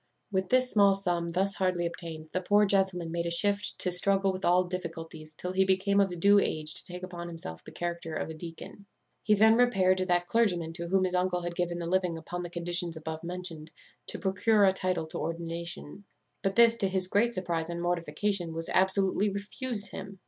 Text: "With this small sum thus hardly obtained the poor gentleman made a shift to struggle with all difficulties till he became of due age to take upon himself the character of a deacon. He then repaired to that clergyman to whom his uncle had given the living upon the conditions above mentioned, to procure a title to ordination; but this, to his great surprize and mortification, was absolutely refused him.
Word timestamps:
"With 0.31 0.49
this 0.49 0.71
small 0.71 0.95
sum 0.95 1.27
thus 1.27 1.53
hardly 1.53 1.85
obtained 1.85 2.31
the 2.33 2.41
poor 2.41 2.65
gentleman 2.65 3.11
made 3.11 3.27
a 3.27 3.29
shift 3.29 3.77
to 3.77 3.91
struggle 3.91 4.33
with 4.33 4.43
all 4.43 4.63
difficulties 4.63 5.31
till 5.33 5.51
he 5.51 5.63
became 5.63 5.99
of 5.99 6.19
due 6.19 6.39
age 6.39 6.73
to 6.73 6.83
take 6.83 7.03
upon 7.03 7.27
himself 7.27 7.63
the 7.63 7.71
character 7.71 8.15
of 8.15 8.27
a 8.27 8.33
deacon. 8.33 8.87
He 9.21 9.35
then 9.35 9.53
repaired 9.57 9.99
to 9.99 10.05
that 10.07 10.25
clergyman 10.25 10.73
to 10.73 10.87
whom 10.87 11.03
his 11.03 11.13
uncle 11.13 11.41
had 11.43 11.53
given 11.55 11.77
the 11.77 11.85
living 11.85 12.17
upon 12.17 12.41
the 12.41 12.49
conditions 12.49 12.97
above 12.97 13.23
mentioned, 13.23 13.69
to 14.07 14.17
procure 14.17 14.65
a 14.65 14.73
title 14.73 15.05
to 15.05 15.19
ordination; 15.19 16.05
but 16.41 16.55
this, 16.55 16.75
to 16.77 16.87
his 16.89 17.05
great 17.05 17.35
surprize 17.35 17.69
and 17.69 17.79
mortification, 17.79 18.55
was 18.55 18.69
absolutely 18.69 19.29
refused 19.29 19.91
him. 19.91 20.17